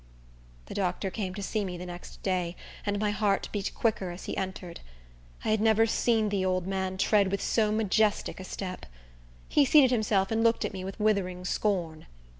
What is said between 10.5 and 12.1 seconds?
at me with withering scorn.